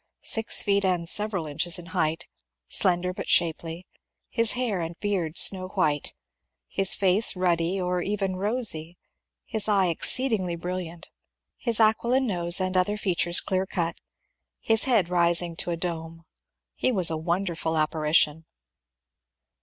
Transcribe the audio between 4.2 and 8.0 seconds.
his hair and beard snow white, his face ruddy